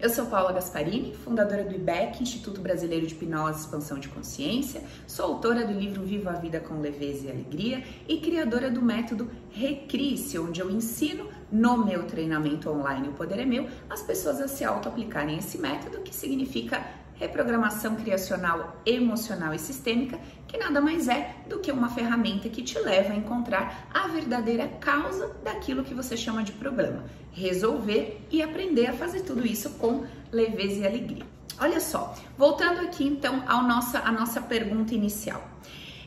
[0.00, 4.80] Eu sou Paula Gasparini, fundadora do IBEC, Instituto Brasileiro de Hipnose e Expansão de Consciência,
[5.08, 9.28] sou autora do livro Viva a Vida com Leveza e Alegria e criadora do método
[9.50, 14.46] Recrisse, onde eu ensino no meu treinamento online O Poder é Meu as pessoas a
[14.46, 16.80] se auto-aplicarem esse método, que significa
[17.18, 22.78] reprogramação criacional emocional e sistêmica, que nada mais é do que uma ferramenta que te
[22.78, 28.86] leva a encontrar a verdadeira causa daquilo que você chama de problema, resolver e aprender
[28.86, 31.26] a fazer tudo isso com leveza e alegria.
[31.60, 35.42] Olha só, voltando aqui então ao nossa, a nossa pergunta inicial.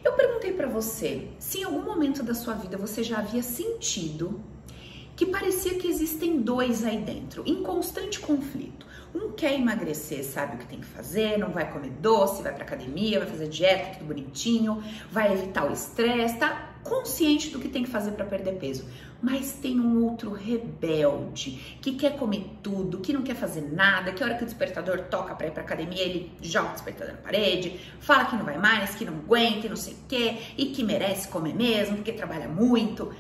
[0.04, 4.42] Eu perguntei para você se em algum momento da sua vida você já havia sentido
[5.16, 8.88] que parecia que existem dois aí dentro, em constante conflito.
[9.14, 12.64] Um quer emagrecer, sabe o que tem que fazer, não vai comer doce, vai pra
[12.64, 17.84] academia, vai fazer dieta, tudo bonitinho, vai evitar o estresse, tá consciente do que tem
[17.84, 18.86] que fazer para perder peso.
[19.22, 24.24] Mas tem um outro rebelde que quer comer tudo, que não quer fazer nada, que
[24.24, 27.22] a hora que o despertador toca para ir pra academia, ele joga o despertador na
[27.22, 30.84] parede, fala que não vai mais, que não aguenta, não sei o quê, e que
[30.84, 33.14] merece comer mesmo, porque trabalha muito.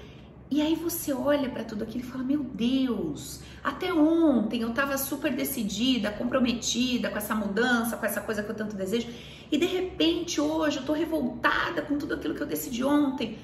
[0.51, 4.97] E aí você olha para tudo aquilo e fala: Meu Deus, até ontem eu estava
[4.97, 9.07] super decidida, comprometida com essa mudança, com essa coisa que eu tanto desejo,
[9.49, 13.37] e de repente hoje eu tô revoltada com tudo aquilo que eu decidi ontem.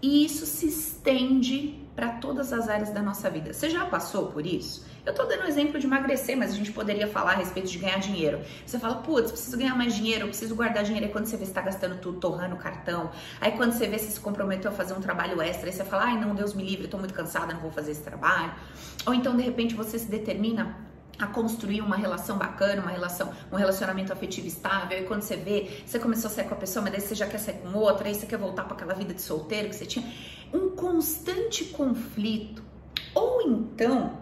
[0.00, 3.52] E isso se estende para todas as áreas da nossa vida.
[3.52, 4.86] Você já passou por isso?
[5.04, 7.76] Eu tô dando um exemplo de emagrecer, mas a gente poderia falar a respeito de
[7.76, 8.40] ganhar dinheiro.
[8.64, 11.04] Você fala, putz, preciso ganhar mais dinheiro, preciso guardar dinheiro.
[11.04, 13.10] Aí quando você vê você tá gastando tudo, torrando o cartão.
[13.38, 16.04] Aí quando você vê você se comprometeu a fazer um trabalho extra, aí você fala,
[16.04, 18.54] ai não, Deus me livre, eu tô muito cansada, não vou fazer esse trabalho.
[19.04, 20.74] Ou então, de repente, você se determina
[21.20, 24.98] a construir uma relação bacana, uma relação, um relacionamento afetivo estável.
[24.98, 27.26] E quando você vê, você começou a sair com a pessoa, mas daí você já
[27.26, 29.84] quer sair com outra, aí você quer voltar para aquela vida de solteiro que você
[29.84, 30.10] tinha.
[30.52, 32.62] Um constante conflito.
[33.14, 34.18] Ou então,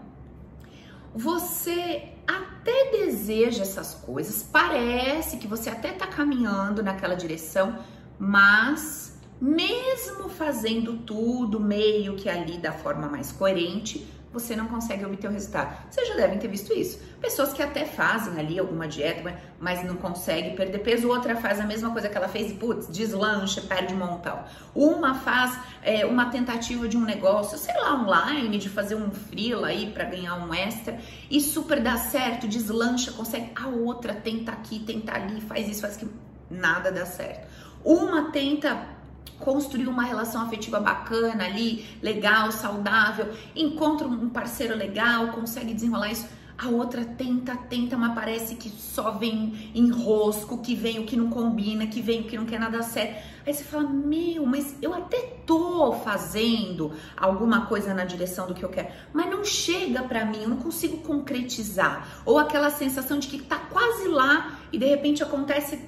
[1.13, 7.79] você até deseja essas coisas, parece que você até tá caminhando naquela direção,
[8.17, 15.27] mas mesmo fazendo tudo meio que ali da forma mais coerente, você não consegue obter
[15.27, 15.75] o resultado.
[15.89, 16.99] Vocês já devem ter visto isso.
[17.19, 21.65] Pessoas que até fazem ali alguma dieta, mas não conseguem perder peso, outra faz a
[21.65, 24.43] mesma coisa que ela fez e, putz, deslancha, perde montão.
[24.75, 29.67] Uma faz é, uma tentativa de um negócio, sei lá, online, de fazer um freela
[29.67, 33.51] aí para ganhar um extra e super dá certo, deslancha, consegue.
[33.55, 36.13] A outra tenta aqui, tenta ali, faz isso, faz aquilo.
[36.49, 37.47] Nada dá certo.
[37.83, 38.98] Uma tenta
[39.39, 46.27] construir uma relação afetiva bacana ali, legal, saudável, encontra um parceiro legal, consegue desenrolar isso.
[46.57, 51.29] A outra tenta, tenta, mas parece que só vem enrosco, que vem o que não
[51.29, 53.23] combina, que vem o que não quer nada certo.
[53.47, 58.63] Aí você fala, meu, mas eu até tô fazendo alguma coisa na direção do que
[58.63, 62.21] eu quero, mas não chega para mim, eu não consigo concretizar.
[62.25, 65.79] Ou aquela sensação de que tá quase lá e de repente acontece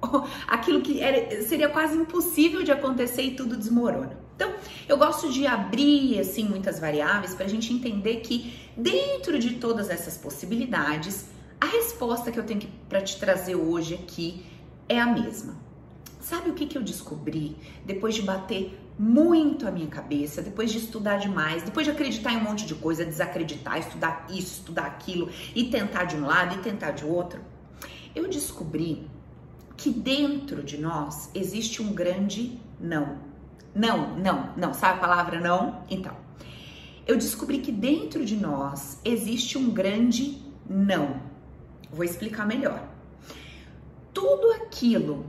[0.46, 4.18] aquilo que era, seria quase impossível de acontecer e tudo desmorona.
[4.36, 4.54] Então,
[4.88, 9.90] eu gosto de abrir assim muitas variáveis para a gente entender que dentro de todas
[9.90, 11.26] essas possibilidades,
[11.60, 14.46] a resposta que eu tenho para te trazer hoje aqui
[14.88, 15.56] é a mesma.
[16.20, 20.78] Sabe o que, que eu descobri depois de bater muito a minha cabeça, depois de
[20.78, 25.30] estudar demais, depois de acreditar em um monte de coisa, desacreditar, estudar isso, estudar aquilo
[25.54, 27.40] e tentar de um lado e tentar de outro?
[28.14, 29.08] Eu descobri
[29.78, 33.16] que dentro de nós existe um grande não.
[33.72, 34.74] Não, não, não.
[34.74, 35.84] Sabe a palavra não?
[35.88, 36.14] Então,
[37.06, 41.22] eu descobri que dentro de nós existe um grande não.
[41.92, 42.86] Vou explicar melhor.
[44.12, 45.24] Tudo aquilo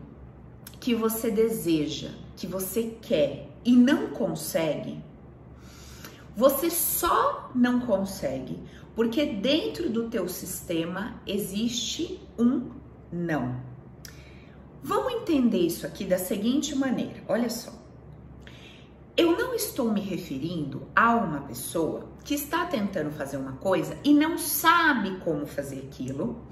[0.80, 4.98] que você deseja, que você quer e não consegue,
[6.36, 8.58] você só não consegue
[8.96, 12.72] porque dentro do teu sistema existe um
[13.12, 13.69] não.
[14.82, 17.72] Vamos entender isso aqui da seguinte maneira: olha só.
[19.18, 24.14] Eu não estou me referindo a uma pessoa que está tentando fazer uma coisa e
[24.14, 26.48] não sabe como fazer aquilo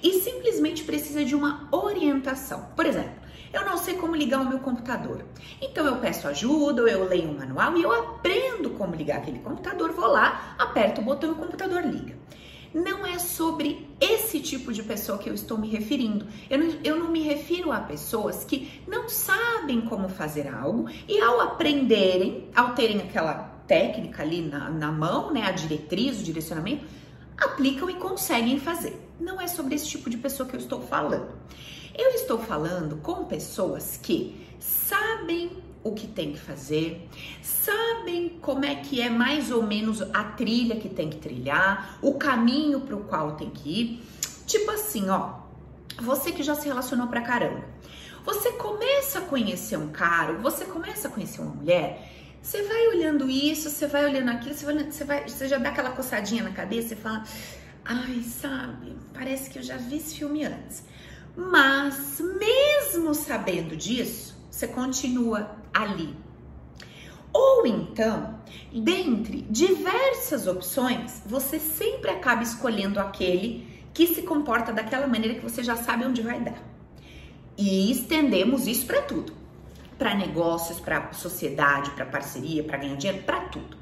[0.00, 2.68] e simplesmente precisa de uma orientação.
[2.76, 3.20] Por exemplo,
[3.52, 5.24] eu não sei como ligar o meu computador.
[5.60, 9.40] Então eu peço ajuda, ou eu leio um manual e eu aprendo como ligar aquele
[9.40, 12.22] computador, vou lá, aperto o botão e o computador liga
[12.74, 16.26] não é sobre esse tipo de pessoa que eu estou me referindo.
[16.48, 21.20] Eu não, eu não me refiro a pessoas que não sabem como fazer algo e
[21.20, 23.34] ao aprenderem, ao terem aquela
[23.66, 26.84] técnica ali na, na mão, né, a diretriz, o direcionamento,
[27.36, 28.98] aplicam e conseguem fazer.
[29.20, 31.32] Não é sobre esse tipo de pessoa que eu estou falando.
[31.96, 35.50] Eu estou falando com pessoas que sabem
[35.84, 37.08] o que tem que fazer,
[37.42, 42.14] sabem como é que é mais ou menos a trilha que tem que trilhar, o
[42.14, 44.02] caminho para o qual tem que ir.
[44.46, 45.40] Tipo assim, ó,
[46.00, 47.64] você que já se relacionou pra caramba,
[48.24, 52.08] você começa a conhecer um cara, você começa a conhecer uma mulher,
[52.40, 55.70] você vai olhando isso, você vai olhando aquilo, você, vai, você, vai, você já dá
[55.70, 57.24] aquela coçadinha na cabeça e fala,
[57.84, 60.84] ai, sabe, parece que eu já vi esse filme antes.
[61.36, 66.14] Mas mesmo sabendo disso, você continua ali.
[67.32, 68.38] Ou então,
[68.72, 75.62] dentre diversas opções, você sempre acaba escolhendo aquele que se comporta daquela maneira que você
[75.62, 76.62] já sabe onde vai dar.
[77.56, 79.32] E estendemos isso para tudo.
[79.98, 83.76] Para negócios, para sociedade, para parceria, para ganhar dinheiro, para tudo.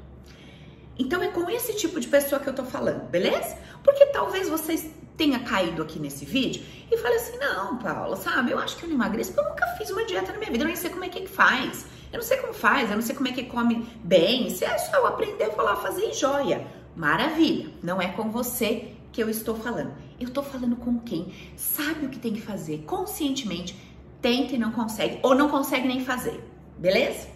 [0.97, 3.57] Então é com esse tipo de pessoa que eu tô falando, beleza?
[3.83, 8.51] Porque talvez vocês tenha caído aqui nesse vídeo e fale assim: "Não, Paula, sabe?
[8.51, 10.63] Eu acho que eu não emagreço, porque eu nunca fiz uma dieta na minha vida,
[10.63, 11.85] eu nem sei como é que faz.
[12.11, 14.49] Eu não sei como faz, eu não sei como é que come bem.
[14.49, 16.67] Se é só eu aprender a falar, fazer e joia.
[16.95, 17.71] Maravilha.
[17.81, 19.93] Não é com você que eu estou falando.
[20.19, 23.75] Eu estou falando com quem sabe o que tem que fazer conscientemente,
[24.21, 26.39] tenta e não consegue, ou não consegue nem fazer,
[26.77, 27.27] beleza?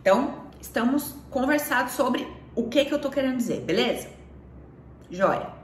[0.00, 4.08] Então, estamos conversados sobre o que, que eu estou querendo dizer, beleza?
[5.10, 5.61] Joia.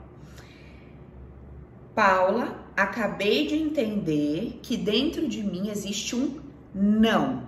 [1.99, 6.39] Paula, acabei de entender que dentro de mim existe um
[6.73, 7.43] não.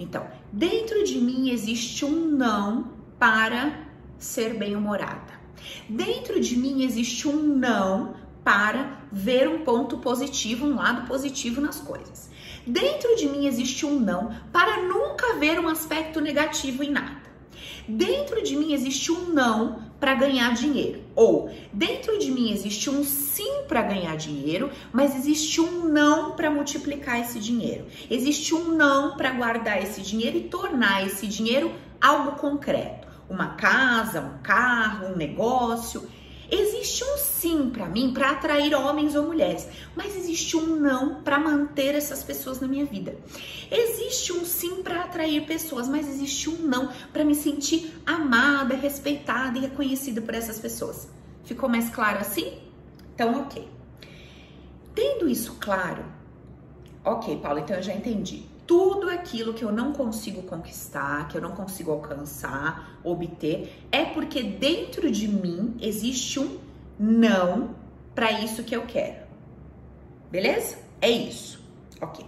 [0.00, 3.86] Então, dentro de mim existe um não para
[4.18, 5.40] ser bem-humorada.
[5.88, 11.78] Dentro de mim existe um não para ver um ponto positivo, um lado positivo nas
[11.78, 12.28] coisas.
[12.66, 17.22] Dentro de mim existe um não para nunca ver um aspecto negativo em nada.
[17.86, 21.00] Dentro de mim existe um não para ganhar dinheiro.
[21.14, 26.50] Ou dentro de mim existe um sim para ganhar dinheiro, mas existe um não para
[26.50, 27.86] multiplicar esse dinheiro.
[28.10, 34.20] Existe um não para guardar esse dinheiro e tornar esse dinheiro algo concreto uma casa,
[34.20, 36.06] um carro, um negócio.
[36.54, 39.66] Existe um sim para mim para atrair homens ou mulheres,
[39.96, 43.16] mas existe um não para manter essas pessoas na minha vida.
[43.70, 49.56] Existe um sim para atrair pessoas, mas existe um não para me sentir amada, respeitada
[49.56, 51.08] e reconhecida por essas pessoas.
[51.42, 52.58] Ficou mais claro assim?
[53.14, 53.66] Então, ok.
[54.94, 56.04] Tendo isso claro,
[57.02, 61.42] ok, Paulo, então eu já entendi tudo aquilo que eu não consigo conquistar, que eu
[61.42, 66.56] não consigo alcançar, obter, é porque dentro de mim existe um
[66.98, 67.74] não
[68.14, 69.26] para isso que eu quero.
[70.30, 70.78] Beleza?
[71.02, 71.62] É isso.
[72.00, 72.24] OK.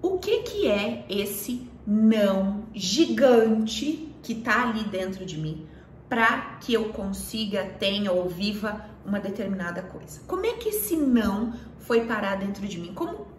[0.00, 5.66] O que que é esse não gigante que tá ali dentro de mim
[6.08, 10.20] para que eu consiga, tenha ou viva uma determinada coisa?
[10.28, 12.94] Como é que esse não foi parar dentro de mim?
[12.94, 13.33] Como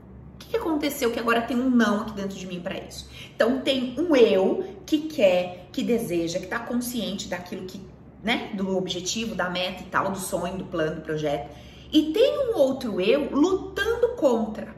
[0.55, 3.09] que, aconteceu que agora tem um não aqui dentro de mim para isso?
[3.35, 7.81] Então tem um eu que quer, que deseja, que está consciente daquilo que,
[8.23, 11.49] né, do objetivo, da meta e tal, do sonho, do plano, do projeto.
[11.91, 14.73] E tem um outro eu lutando contra.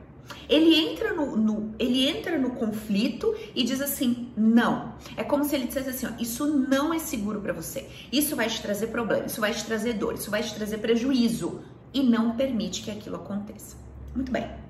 [0.50, 4.94] Ele entra no, no, ele entra no conflito e diz assim: não.
[5.16, 7.88] É como se ele dissesse assim: ó, isso não é seguro para você.
[8.12, 11.62] Isso vai te trazer problema, isso vai te trazer dor, isso vai te trazer prejuízo
[11.94, 13.78] e não permite que aquilo aconteça.
[14.14, 14.67] Muito bem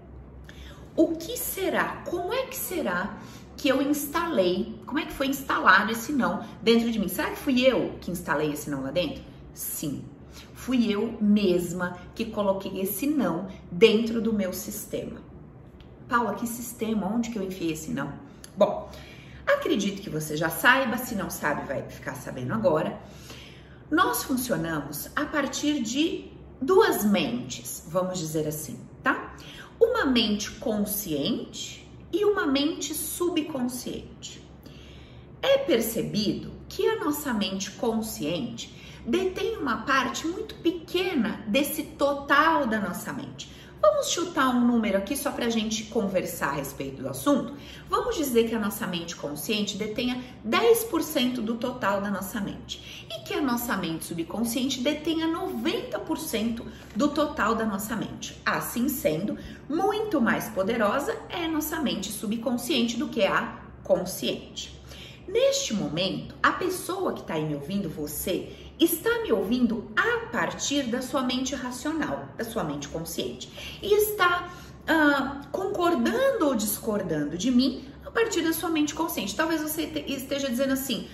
[0.97, 2.01] o que será?
[2.05, 3.17] Como é que será
[3.55, 4.81] que eu instalei?
[4.85, 7.07] Como é que foi instalado esse não dentro de mim?
[7.07, 9.23] Será que fui eu que instalei esse não lá dentro?
[9.53, 10.03] Sim.
[10.53, 15.21] Fui eu mesma que coloquei esse não dentro do meu sistema.
[16.09, 17.07] Paula, que sistema?
[17.07, 18.11] Onde que eu enfiei esse não?
[18.55, 18.89] Bom,
[19.45, 22.99] acredito que você já saiba, se não sabe, vai ficar sabendo agora.
[23.89, 29.35] Nós funcionamos a partir de duas mentes, vamos dizer assim, tá?
[29.79, 34.41] Uma mente consciente e uma mente subconsciente.
[35.41, 38.73] É percebido que a nossa mente consciente
[39.05, 43.49] detém uma parte muito pequena desse total da nossa mente.
[43.81, 47.53] Vamos chutar um número aqui só para a gente conversar a respeito do assunto.
[47.89, 53.23] Vamos dizer que a nossa mente consciente detenha 10% do total da nossa mente e
[53.23, 56.63] que a nossa mente subconsciente detenha 90%
[56.95, 58.35] do total da nossa mente.
[58.45, 59.37] Assim sendo,
[59.69, 64.77] muito mais poderosa é a nossa mente subconsciente do que a consciente.
[65.27, 70.83] Neste momento, a pessoa que está aí me ouvindo, você, está me ouvindo a partir
[70.83, 74.49] da sua mente racional, da sua mente consciente, e está
[74.83, 79.35] uh, concordando ou discordando de mim a partir da sua mente consciente.
[79.35, 81.07] Talvez você esteja dizendo assim.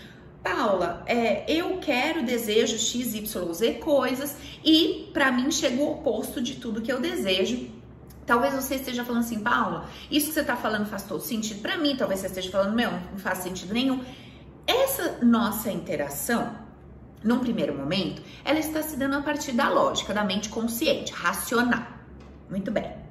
[0.44, 6.42] Paula, é, eu quero, desejo X, Y, Z coisas e para mim chega o oposto
[6.42, 7.70] de tudo que eu desejo
[8.26, 11.78] Talvez você esteja falando assim, Paula, isso que você está falando faz todo sentido para
[11.78, 11.96] mim.
[11.96, 14.02] Talvez você esteja falando, meu, não faz sentido nenhum.
[14.66, 16.56] Essa nossa interação,
[17.24, 21.88] num primeiro momento, ela está se dando a partir da lógica, da mente consciente, racional.
[22.50, 23.04] Muito bem.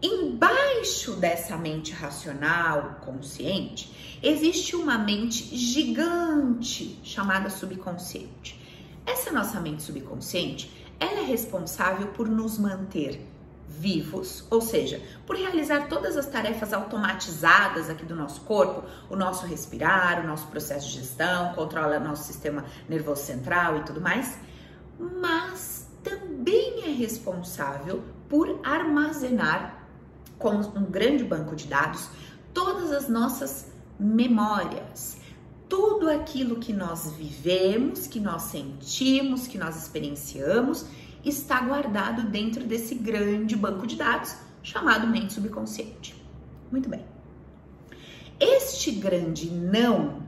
[0.00, 8.60] Embaixo dessa mente racional, consciente, existe uma mente gigante chamada subconsciente.
[9.04, 10.70] Essa nossa mente subconsciente,
[11.00, 13.20] ela é responsável por nos manter
[13.68, 19.46] vivos, ou seja, por realizar todas as tarefas automatizadas aqui do nosso corpo, o nosso
[19.46, 24.38] respirar, o nosso processo de gestão, controla nosso sistema nervoso central e tudo mais,
[24.98, 29.86] mas também é responsável por armazenar
[30.38, 32.08] com um grande banco de dados
[32.54, 33.66] todas as nossas
[33.98, 35.18] memórias,
[35.68, 40.86] tudo aquilo que nós vivemos, que nós sentimos, que nós experienciamos
[41.24, 46.14] está guardado dentro desse grande banco de dados chamado mente subconsciente.
[46.70, 47.04] Muito bem.
[48.38, 50.22] Este grande não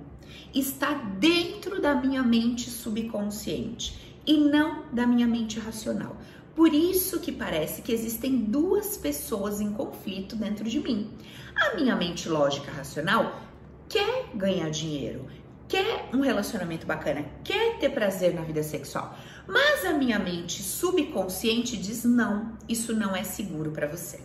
[0.55, 6.17] está dentro da minha mente subconsciente e não da minha mente racional.
[6.55, 11.11] Por isso que parece que existem duas pessoas em conflito dentro de mim.
[11.55, 13.41] A minha mente lógica racional
[13.89, 15.27] quer ganhar dinheiro,
[15.69, 19.17] quer um relacionamento bacana, quer ter prazer na vida sexual.
[19.47, 24.21] Mas a minha mente subconsciente diz não, isso não é seguro para você.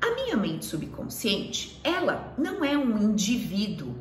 [0.00, 3.94] A minha mente subconsciente, ela não é um indivíduo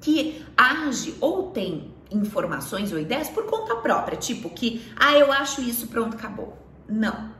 [0.00, 5.60] que age ou tem informações ou ideias por conta própria, tipo que, ah, eu acho
[5.60, 6.56] isso, pronto, acabou.
[6.88, 7.36] Não.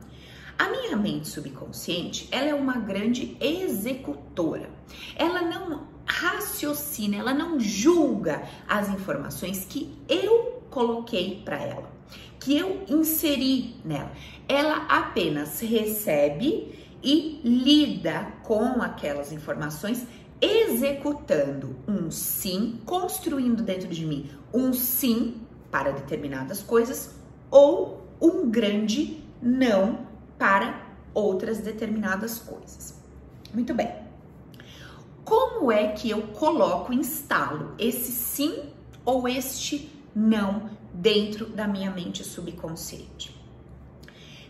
[0.57, 4.69] A minha mente subconsciente, ela é uma grande executora.
[5.15, 11.98] Ela não raciocina, ela não julga as informações que eu coloquei para ela
[12.49, 14.11] que eu inseri nela.
[14.47, 20.07] Ela apenas recebe e lida com aquelas informações,
[20.41, 25.35] executando um sim, construindo dentro de mim um sim
[25.69, 27.13] para determinadas coisas
[27.51, 30.07] ou um grande não
[30.39, 32.99] para outras determinadas coisas.
[33.53, 33.93] Muito bem.
[35.23, 38.71] Como é que eu coloco, instalo esse sim
[39.05, 43.38] ou este não dentro da minha mente subconsciente.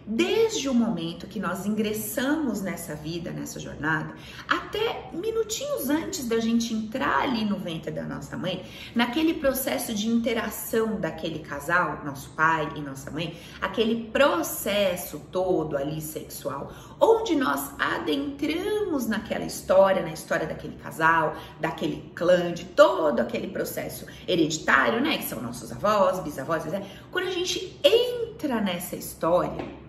[0.05, 4.13] Desde o momento que nós ingressamos nessa vida, nessa jornada,
[4.47, 8.65] até minutinhos antes da gente entrar ali no ventre da nossa mãe,
[8.95, 16.01] naquele processo de interação daquele casal, nosso pai e nossa mãe, aquele processo todo ali
[16.01, 23.47] sexual, onde nós adentramos naquela história, na história daquele casal, daquele clã, de todo aquele
[23.47, 26.63] processo hereditário, né, que são nossos avós, bisavós,
[27.11, 29.88] quando a gente entra nessa história,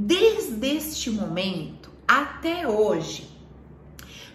[0.00, 3.28] Desde este momento até hoje,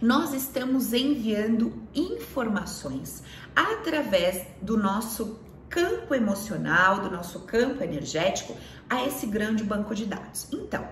[0.01, 3.23] nós estamos enviando informações
[3.55, 5.39] através do nosso
[5.69, 8.57] campo emocional, do nosso campo energético
[8.89, 10.49] a esse grande banco de dados.
[10.51, 10.85] Então,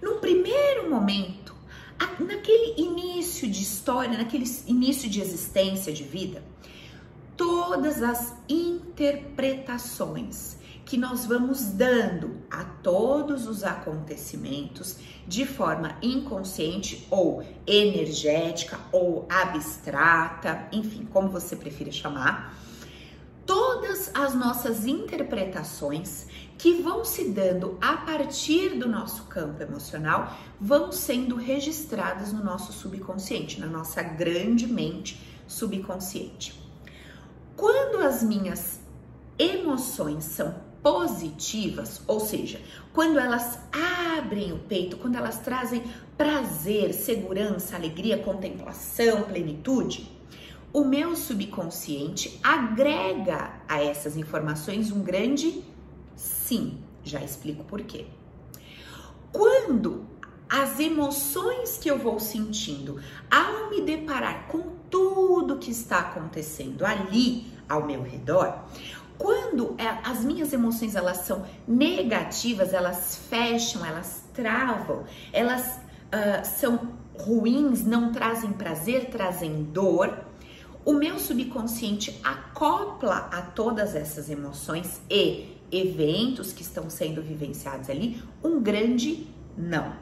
[0.00, 1.54] no primeiro momento,
[2.18, 6.42] naquele início de história, naquele início de existência de vida,
[7.36, 17.44] todas as interpretações que nós vamos dando a todos os acontecimentos de forma inconsciente ou
[17.66, 22.56] energética ou abstrata, enfim, como você prefira chamar,
[23.46, 26.26] todas as nossas interpretações
[26.58, 32.72] que vão se dando a partir do nosso campo emocional vão sendo registradas no nosso
[32.72, 36.60] subconsciente, na nossa grande mente subconsciente.
[37.56, 38.80] Quando as minhas
[39.38, 42.60] emoções são positivas, ou seja,
[42.92, 43.58] quando elas
[44.18, 45.82] abrem o peito, quando elas trazem
[46.16, 50.10] prazer, segurança, alegria, contemplação, plenitude,
[50.72, 55.62] o meu subconsciente agrega a essas informações um grande
[56.16, 56.78] sim.
[57.04, 58.06] Já explico por quê.
[59.32, 60.06] Quando
[60.48, 67.46] as emoções que eu vou sentindo ao me deparar com tudo que está acontecendo ali
[67.68, 68.64] ao meu redor,
[69.22, 76.88] quando é, as minhas emoções elas são negativas, elas fecham, elas travam, elas uh, são
[77.16, 80.24] ruins, não trazem prazer, trazem dor.
[80.84, 88.20] O meu subconsciente acopla a todas essas emoções e eventos que estão sendo vivenciados ali
[88.42, 89.94] um grande não.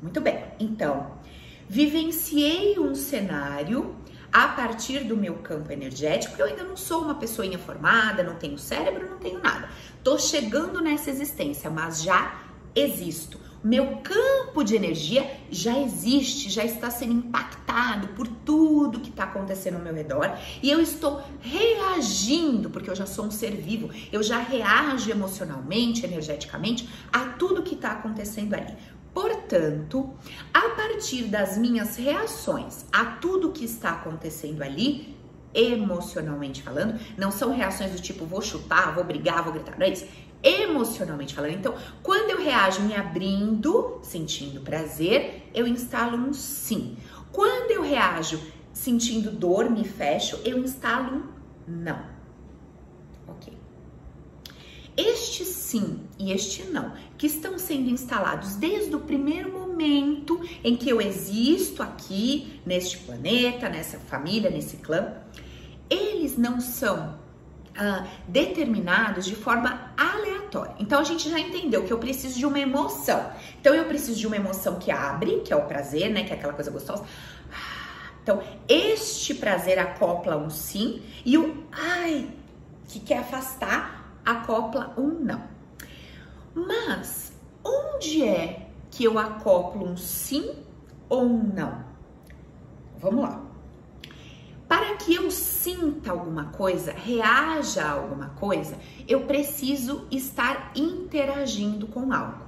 [0.00, 1.18] Muito bem, então,
[1.68, 3.96] vivenciei um cenário
[4.34, 8.58] a partir do meu campo energético, eu ainda não sou uma pessoinha formada, não tenho
[8.58, 9.68] cérebro, não tenho nada.
[10.02, 12.40] Tô chegando nessa existência, mas já
[12.74, 19.24] existo meu campo de energia já existe, já está sendo impactado por tudo que está
[19.24, 23.88] acontecendo ao meu redor e eu estou reagindo, porque eu já sou um ser vivo,
[24.12, 28.76] eu já reajo emocionalmente, energeticamente a tudo que está acontecendo ali.
[29.14, 30.12] Portanto,
[30.52, 35.16] a partir das minhas reações a tudo que está acontecendo ali,
[35.54, 39.90] emocionalmente falando, não são reações do tipo vou chutar, vou brigar, vou gritar, não é
[39.90, 40.06] isso
[40.44, 41.52] emocionalmente falando.
[41.52, 46.98] Então, quando eu reajo me abrindo, sentindo prazer, eu instalo um sim.
[47.32, 48.38] Quando eu reajo
[48.70, 51.22] sentindo dor, me fecho, eu instalo um
[51.66, 52.13] não.
[54.96, 60.88] Este sim e este não, que estão sendo instalados desde o primeiro momento em que
[60.88, 65.14] eu existo aqui, neste planeta, nessa família, nesse clã,
[65.90, 67.18] eles não são
[67.74, 70.76] uh, determinados de forma aleatória.
[70.78, 73.32] Então a gente já entendeu que eu preciso de uma emoção.
[73.60, 76.22] Então eu preciso de uma emoção que abre, que é o prazer, né?
[76.22, 77.04] Que é aquela coisa gostosa.
[78.22, 82.26] Então, este prazer acopla um sim e o ai,
[82.88, 85.42] que quer afastar, acopla um não.
[86.54, 87.32] Mas
[87.64, 90.54] onde é que eu acoplo um sim
[91.08, 91.84] ou um não?
[92.98, 93.44] Vamos lá.
[94.68, 102.12] Para que eu sinta alguma coisa, reaja a alguma coisa, eu preciso estar interagindo com
[102.12, 102.44] algo.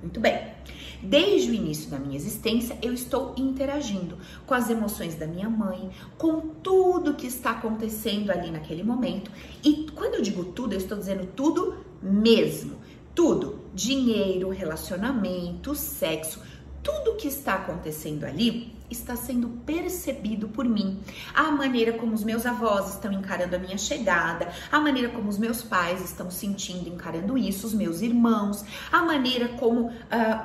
[0.00, 0.54] Muito bem.
[1.02, 5.90] Desde o início da minha existência, eu estou interagindo com as emoções da minha mãe,
[6.16, 9.30] com tudo que está acontecendo ali naquele momento.
[9.64, 12.76] E quando eu digo tudo, eu estou dizendo tudo mesmo.
[13.14, 16.40] Tudo: dinheiro, relacionamento, sexo,
[16.82, 21.00] tudo que está acontecendo ali está sendo percebido por mim.
[21.34, 25.38] A maneira como os meus avós estão encarando a minha chegada, a maneira como os
[25.38, 29.92] meus pais estão sentindo, encarando isso, os meus irmãos, a maneira como uh,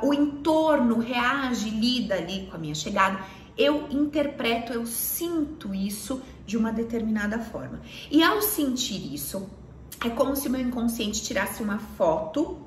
[0.08, 3.20] o entorno reage, lida ali com a minha chegada.
[3.58, 7.82] Eu interpreto, eu sinto isso de uma determinada forma.
[8.10, 9.48] E ao sentir isso,
[10.04, 12.58] é como se o meu inconsciente tirasse uma foto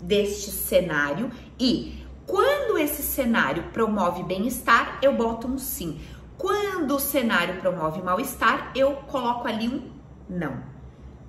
[0.00, 6.00] deste cenário e quando esse cenário promove bem-estar, eu boto um sim.
[6.38, 9.90] Quando o cenário promove mal-estar, eu coloco ali um
[10.28, 10.62] não.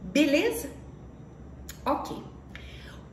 [0.02, 0.70] Beleza?
[1.86, 2.18] Ok.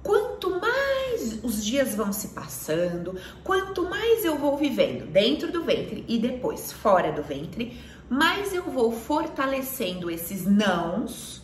[0.02, 6.04] Quanto mais os dias vão se passando, quanto mais eu vou vivendo dentro do ventre
[6.08, 11.42] e depois fora do ventre, mais eu vou fortalecendo esses nãos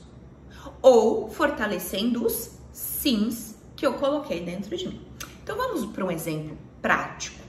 [0.82, 5.07] ou fortalecendo os sims que eu coloquei dentro de mim.
[5.48, 7.40] Então vamos para um exemplo prático.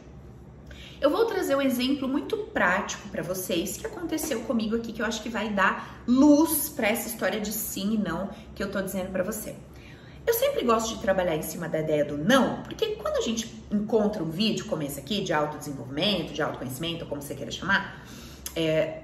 [1.02, 5.06] Eu vou trazer um exemplo muito prático para vocês que aconteceu comigo aqui, que eu
[5.06, 8.82] acho que vai dar luz para essa história de sim e não que eu tô
[8.82, 9.54] dizendo para você.
[10.26, 13.54] Eu sempre gosto de trabalhar em cima da ideia do não, porque quando a gente
[13.70, 18.06] encontra um vídeo como esse aqui, de autodesenvolvimento, de autoconhecimento, como você queira chamar,
[18.56, 19.02] é,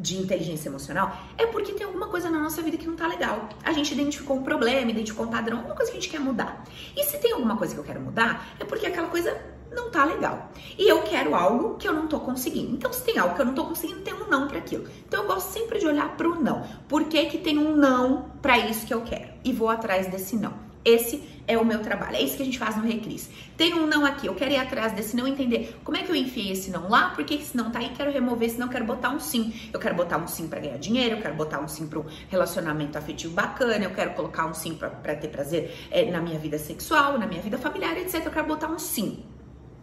[0.00, 3.48] de inteligência emocional, é porque tem alguma coisa na nossa vida que não tá legal.
[3.62, 6.64] A gente identificou um problema, identificou um padrão, alguma coisa que a gente quer mudar.
[6.96, 9.38] E se tem alguma coisa que eu quero mudar, é porque aquela coisa
[9.70, 10.50] não tá legal.
[10.78, 12.74] E eu quero algo que eu não tô conseguindo.
[12.74, 14.88] Então, se tem algo que eu não tô conseguindo, tem um não para aquilo.
[15.06, 16.64] Então, eu gosto sempre de olhar para o não.
[16.88, 19.30] Por que, que tem um não para isso que eu quero?
[19.44, 20.69] E vou atrás desse não.
[20.84, 23.28] Esse é o meu trabalho, é isso que a gente faz no Recris.
[23.56, 26.14] Tem um não aqui, eu quero ir atrás desse não, entender como é que eu
[26.14, 28.84] enfiei esse não lá, por que esse não tá aí, quero remover esse não, quero
[28.84, 29.52] botar um sim.
[29.72, 32.04] Eu quero botar um sim para ganhar dinheiro, eu quero botar um sim para um
[32.28, 36.56] relacionamento afetivo bacana, eu quero colocar um sim para ter prazer é, na minha vida
[36.56, 38.24] sexual, na minha vida familiar, etc.
[38.24, 39.24] Eu quero botar um sim.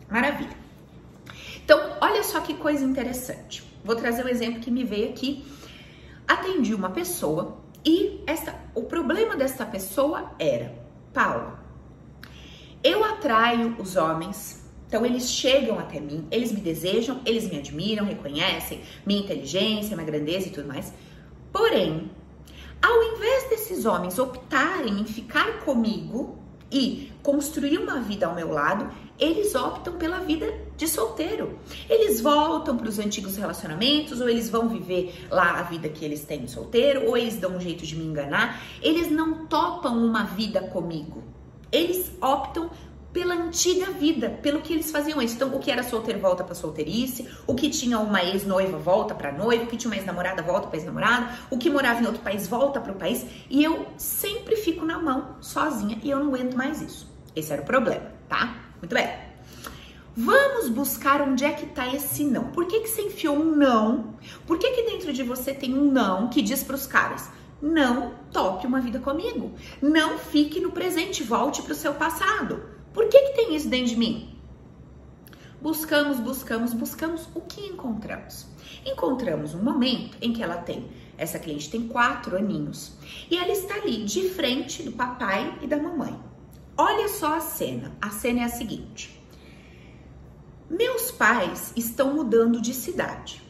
[0.09, 0.57] Maravilha.
[1.63, 3.61] Então, olha só que coisa interessante.
[3.83, 5.45] Vou trazer um exemplo que me veio aqui.
[6.25, 10.86] Atendi uma pessoa e essa, o problema dessa pessoa era
[11.17, 11.59] Paula,
[12.83, 18.05] eu atraio os homens, então eles chegam até mim, eles me desejam, eles me admiram,
[18.05, 20.93] reconhecem minha inteligência, minha grandeza e tudo mais.
[21.51, 22.11] Porém,
[22.79, 26.37] ao invés desses homens optarem em ficar comigo
[26.71, 31.57] e construir uma vida ao meu lado, eles optam pela vida de solteiro.
[31.89, 36.23] Eles voltam para os antigos relacionamentos, ou eles vão viver lá a vida que eles
[36.23, 38.61] têm de solteiro, ou eles dão um jeito de me enganar.
[38.81, 41.23] Eles não topam uma vida comigo.
[41.71, 42.69] Eles optam
[43.17, 45.33] pela antiga vida, pelo que eles faziam antes.
[45.33, 49.31] Então, o que era solteiro volta para solteirice, o que tinha uma ex-noiva volta para
[49.31, 52.47] noiva, o que tinha uma ex-namorada volta para ex-namorada, o que morava em outro país
[52.47, 56.55] volta para o país, e eu sempre fico na mão sozinha e eu não aguento
[56.55, 57.11] mais isso.
[57.35, 58.55] Esse era o problema, tá?
[58.79, 59.09] Muito bem.
[60.15, 62.51] Vamos buscar onde é que tá esse não.
[62.51, 64.13] Por que, que você enfiou um não?
[64.45, 68.11] Por que, que dentro de você tem um não que diz para os caras: não
[68.31, 72.76] toque uma vida comigo, não fique no presente, volte para o seu passado.
[72.97, 74.35] Por que, que tem isso dentro de mim?
[75.61, 78.47] Buscamos, buscamos, buscamos o que encontramos.
[78.83, 82.93] Encontramos um momento em que ela tem, essa cliente tem quatro aninhos,
[83.29, 86.19] e ela está ali de frente do papai e da mamãe.
[86.75, 87.95] Olha só a cena.
[88.01, 89.23] A cena é a seguinte:
[90.67, 93.43] meus pais estão mudando de cidade.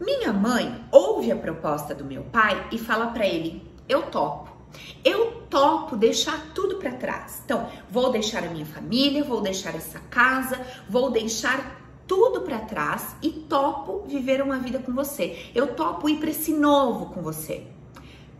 [0.00, 4.50] Minha mãe ouve a proposta do meu pai e fala para ele: eu topo.
[5.04, 7.42] Eu topo deixar tudo para trás.
[7.44, 13.16] Então, vou deixar a minha família, vou deixar essa casa, vou deixar tudo para trás
[13.22, 15.50] e topo viver uma vida com você.
[15.54, 17.66] Eu topo ir para esse novo com você.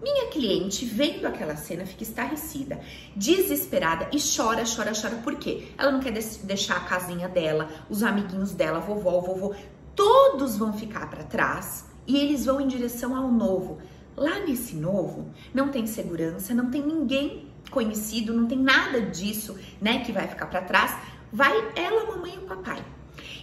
[0.03, 2.81] Minha cliente, vendo aquela cena, fica estarrecida,
[3.15, 5.17] desesperada e chora, chora, chora.
[5.23, 5.69] Por quê?
[5.79, 9.55] Ela não quer deixar a casinha dela, os amiguinhos dela, vovó, vovô,
[9.95, 13.79] todos vão ficar para trás e eles vão em direção ao novo.
[14.17, 20.05] Lá nesse novo, não tem segurança, não tem ninguém conhecido, não tem nada disso, né,
[20.05, 20.97] que vai ficar para trás.
[21.33, 22.85] Vai ela, mamãe e o papai.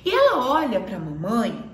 [0.06, 1.70] E ela olha para a mamãe,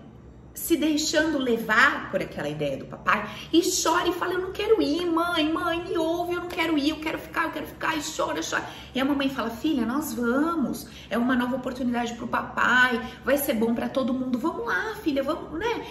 [0.54, 4.82] se deixando levar por aquela ideia do papai, e chora e fala: Eu não quero
[4.82, 7.98] ir, mãe, mãe, me ouve, eu não quero ir, eu quero ficar, eu quero ficar,
[7.98, 8.66] e chora, chora.
[8.94, 13.54] E a mamãe fala: Filha, nós vamos, é uma nova oportunidade pro papai, vai ser
[13.54, 15.86] bom para todo mundo, vamos lá, filha, vamos, né?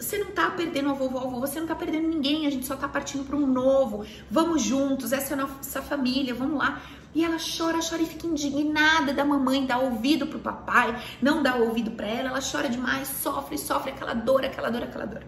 [0.00, 2.64] Você não tá perdendo a vovó, a vovó, você não tá perdendo ninguém, a gente
[2.64, 4.06] só tá partindo para um novo.
[4.30, 6.80] Vamos juntos, essa é a nossa família, vamos lá.
[7.14, 11.56] E ela chora, chora e fica indignada da mamãe dar ouvido pro papai, não dar
[11.56, 12.30] ouvido para ela.
[12.30, 15.22] Ela chora demais, sofre, sofre aquela dor, aquela dor, aquela dor.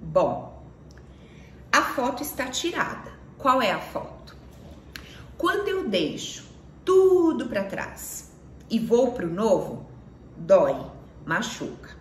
[0.00, 0.60] Bom,
[1.70, 3.12] a foto está tirada.
[3.36, 4.36] Qual é a foto?
[5.36, 6.46] Quando eu deixo
[6.84, 8.32] tudo para trás
[8.68, 9.86] e vou pro novo,
[10.36, 10.74] dói,
[11.24, 11.96] machuca.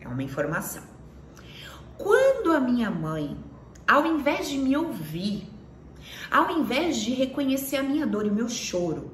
[0.00, 0.93] É uma informação.
[1.98, 3.36] Quando a minha mãe,
[3.86, 5.48] ao invés de me ouvir,
[6.30, 9.12] ao invés de reconhecer a minha dor e o meu choro,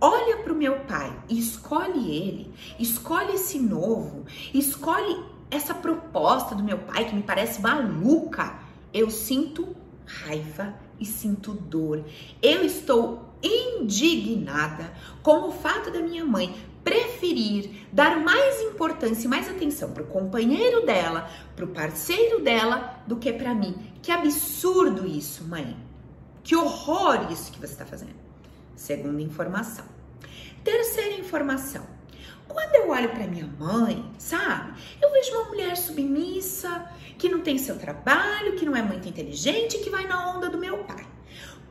[0.00, 6.62] olha para o meu pai e escolhe ele, escolhe esse novo, escolhe essa proposta do
[6.62, 8.58] meu pai que me parece maluca,
[8.92, 12.04] eu sinto raiva e sinto dor.
[12.42, 14.92] Eu estou indignada
[15.22, 16.54] com o fato da minha mãe
[16.90, 23.00] preferir dar mais importância e mais atenção para o companheiro dela, para o parceiro dela,
[23.06, 23.92] do que para mim.
[24.02, 25.76] Que absurdo isso, mãe.
[26.42, 28.18] Que horror isso que você está fazendo.
[28.74, 29.84] Segunda informação.
[30.64, 31.86] Terceira informação.
[32.48, 34.72] Quando eu olho para minha mãe, sabe?
[35.00, 39.78] Eu vejo uma mulher submissa, que não tem seu trabalho, que não é muito inteligente,
[39.78, 41.06] que vai na onda do meu pai.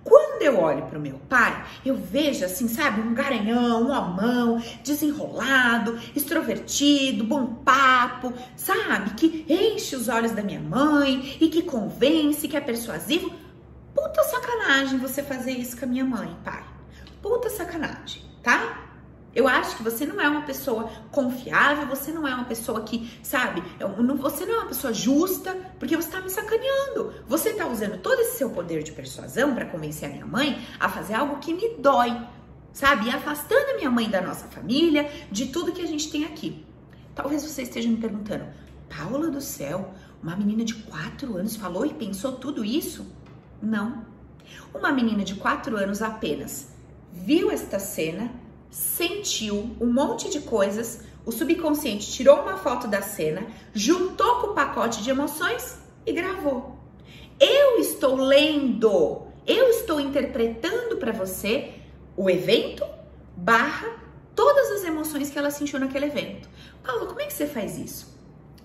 [0.03, 4.61] Quando eu olho para o meu pai, eu vejo assim, sabe, um garanhão, um homão,
[4.83, 12.47] desenrolado, extrovertido, bom papo, sabe, que enche os olhos da minha mãe e que convence,
[12.47, 13.31] que é persuasivo.
[13.93, 16.63] Puta sacanagem você fazer isso com a minha mãe, pai.
[17.21, 18.88] Puta sacanagem, tá?
[19.33, 23.11] Eu acho que você não é uma pessoa confiável, você não é uma pessoa que,
[23.21, 23.61] sabe,
[24.17, 27.13] você não é uma pessoa justa, porque você tá me sacaneando.
[27.27, 30.89] Você tá usando todo esse seu poder de persuasão para convencer a minha mãe a
[30.89, 32.19] fazer algo que me dói,
[32.73, 33.07] sabe?
[33.07, 36.65] E afastando a minha mãe da nossa família, de tudo que a gente tem aqui.
[37.13, 38.45] Talvez você esteja me perguntando,
[38.89, 43.05] Paula do céu, uma menina de 4 anos falou e pensou tudo isso?
[43.61, 44.05] Não.
[44.73, 46.69] Uma menina de 4 anos apenas
[47.13, 48.31] viu esta cena
[48.69, 54.53] sentiu um monte de coisas, o subconsciente tirou uma foto da cena, juntou com o
[54.53, 56.77] pacote de emoções e gravou.
[57.39, 61.73] Eu estou lendo, eu estou interpretando para você
[62.15, 62.85] o evento
[63.35, 63.87] barra
[64.35, 66.49] todas as emoções que ela sentiu naquele evento.
[66.83, 68.17] Paulo, como é que você faz isso?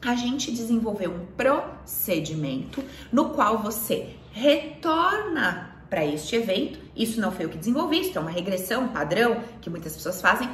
[0.02, 6.78] A gente desenvolveu um procedimento no qual você retorna para este evento.
[6.94, 10.48] Isso não foi eu que desenvolvi, isso é uma regressão, padrão que muitas pessoas fazem.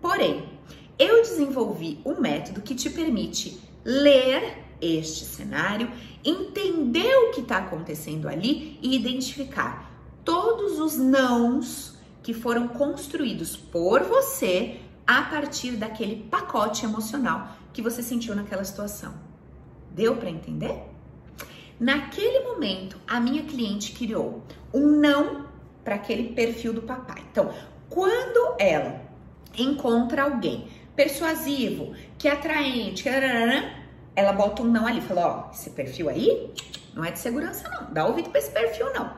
[0.00, 0.48] Porém,
[0.98, 5.90] eu desenvolvi um método que te permite ler este cenário,
[6.24, 9.90] entender o que está acontecendo ali e identificar
[10.24, 18.02] todos os nãos que foram construídos por você a partir daquele pacote emocional que você
[18.02, 19.14] sentiu naquela situação.
[19.90, 20.93] Deu para entender?
[21.78, 25.46] Naquele momento, a minha cliente criou um não
[25.82, 27.22] para aquele perfil do papai.
[27.30, 27.52] Então,
[27.88, 29.00] quando ela
[29.56, 33.08] encontra alguém persuasivo, que é atraente, que
[34.16, 36.52] ela bota um não ali, fala, ó, esse perfil aí
[36.94, 39.12] não é de segurança não, dá ouvido para esse perfil não.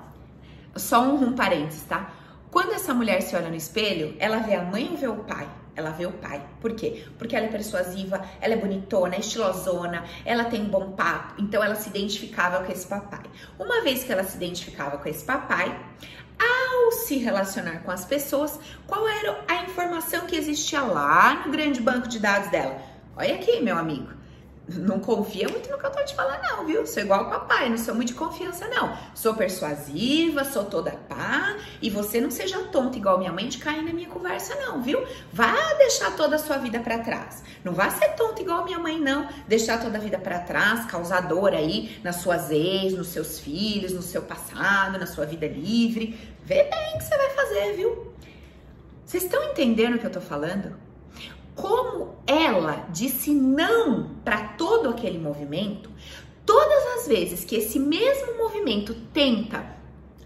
[0.75, 2.13] Só um, um parênteses, tá?
[2.51, 5.47] Quando essa mulher se olha no espelho, ela vê a mãe ou vê o pai?
[5.77, 6.43] Ela vê o pai.
[6.61, 7.05] Por quê?
[7.19, 11.75] Porque ela é persuasiva, ela é bonitona, é estilosona, ela tem bom papo, então ela
[11.75, 13.23] se identificava com esse papai.
[13.59, 15.79] Uma vez que ela se identificava com esse papai,
[16.39, 21.81] ao se relacionar com as pessoas, qual era a informação que existia lá no grande
[21.81, 22.81] banco de dados dela?
[23.17, 24.16] Olha aqui, meu amigo.
[24.69, 26.85] Não confia muito no que eu tô te falando, não, viu?
[26.87, 28.99] Sou igual o papai, não sou muito de confiança, não.
[29.15, 33.83] Sou persuasiva, sou toda pá, e você não seja tonta igual minha mãe de cair
[33.83, 35.07] na minha conversa, não, viu?
[35.33, 37.45] Vá deixar toda a sua vida para trás.
[37.63, 39.29] Não vá ser tonta igual minha mãe, não.
[39.47, 43.93] Deixar toda a vida para trás, causar dor aí nas suas ex, nos seus filhos,
[43.93, 46.19] no seu passado, na sua vida livre.
[46.43, 48.13] Vê bem o que você vai fazer, viu?
[49.05, 50.86] Vocês estão entendendo o que eu tô falando?
[51.57, 55.91] Como ela disse não para todo aquele movimento,
[56.45, 59.75] todas as vezes que esse mesmo movimento tenta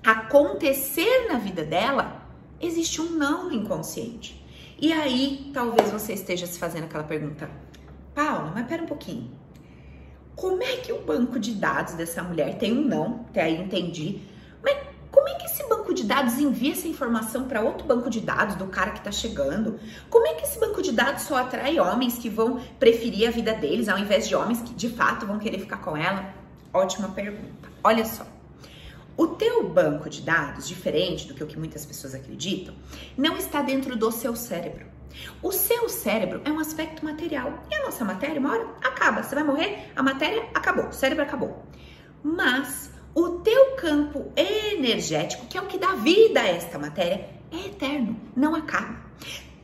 [0.04, 2.26] acontecer na vida dela,
[2.60, 4.44] existe um não no inconsciente.
[4.78, 7.50] E aí, talvez você esteja se fazendo aquela pergunta:
[8.14, 9.30] Paula, mas pera um pouquinho.
[10.34, 13.26] Como é que o banco de dados dessa mulher tem um não?
[13.28, 14.22] Até aí entendi.
[14.62, 14.74] Mas
[15.10, 18.66] como é que banco de dados envia essa informação para outro banco de dados do
[18.66, 19.78] cara que está chegando?
[20.10, 23.54] Como é que esse banco de dados só atrai homens que vão preferir a vida
[23.54, 26.34] deles ao invés de homens que de fato vão querer ficar com ela?
[26.74, 27.68] Ótima pergunta.
[27.84, 28.26] Olha só.
[29.16, 32.74] O teu banco de dados, diferente do que, o que muitas pessoas acreditam,
[33.16, 34.86] não está dentro do seu cérebro.
[35.40, 39.22] O seu cérebro é um aspecto material e a nossa matéria, uma hora, acaba.
[39.22, 41.64] Você vai morrer, a matéria acabou, o cérebro acabou.
[42.22, 47.66] Mas o teu campo energético, que é o que dá vida a esta matéria, é
[47.66, 48.96] eterno, não acaba.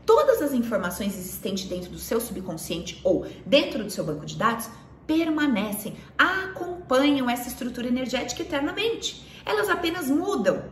[0.04, 4.68] Todas as informações existentes dentro do seu subconsciente ou dentro do seu banco de dados
[5.06, 9.24] permanecem, acompanham essa estrutura energética eternamente.
[9.44, 10.64] Elas apenas mudam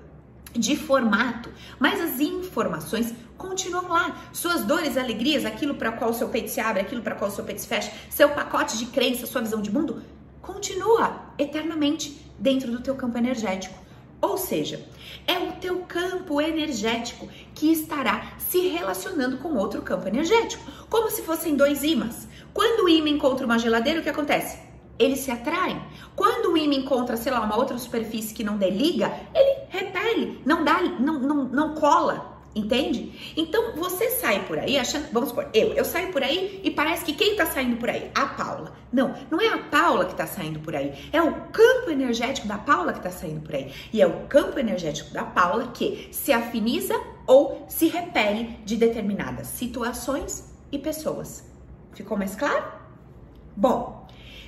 [0.52, 4.30] de formato, mas as informações continuam lá.
[4.32, 7.34] Suas dores, alegrias, aquilo para qual o seu peito se abre, aquilo para qual o
[7.34, 10.02] seu peito se fecha, seu pacote de crença, sua visão de mundo,
[10.46, 13.74] continua eternamente dentro do teu campo energético.
[14.20, 14.82] Ou seja,
[15.26, 21.22] é o teu campo energético que estará se relacionando com outro campo energético, como se
[21.22, 22.26] fossem dois ímãs.
[22.52, 24.58] Quando o ímã encontra uma geladeira, o que acontece?
[24.98, 25.80] Eles se atraem.
[26.16, 30.64] Quando o ímã encontra, sei lá, uma outra superfície que não deliga, ele repele, não
[30.64, 33.34] dá, não, não, não cola, Entende?
[33.36, 37.04] Então você sai por aí achando, vamos supor, eu, eu saio por aí e parece
[37.04, 38.10] que quem tá saindo por aí?
[38.14, 38.72] A Paula.
[38.92, 42.56] Não, não é a Paula que tá saindo por aí, é o campo energético da
[42.56, 43.72] Paula que tá saindo por aí.
[43.92, 46.94] E é o campo energético da Paula que se afiniza
[47.26, 51.44] ou se repele de determinadas situações e pessoas.
[51.92, 52.64] Ficou mais claro?
[53.56, 54.04] Bom,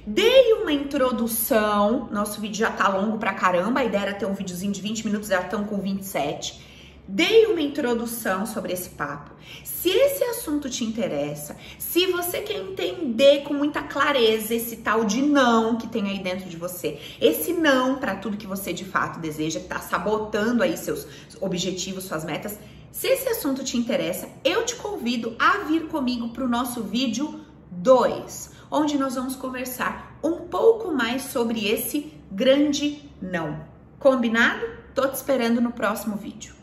[0.09, 4.35] Dei uma introdução, nosso vídeo já tá longo pra caramba, a ideia era ter um
[4.35, 6.76] videozinho de 20 minutos, já estão com 27.
[7.09, 9.31] Dei uma introdução sobre esse papo.
[9.62, 15.23] Se esse assunto te interessa, se você quer entender com muita clareza esse tal de
[15.23, 19.21] não que tem aí dentro de você, esse não para tudo que você de fato
[19.21, 21.07] deseja, que tá sabotando aí seus
[21.40, 22.59] objetivos, suas metas,
[22.90, 27.40] se esse assunto te interessa, eu te convido a vir comigo para o nosso vídeo
[27.71, 33.61] 2, onde nós vamos conversar um pouco mais sobre esse grande não.
[34.01, 34.66] Combinado?
[34.92, 36.56] Tô te esperando no próximo vídeo.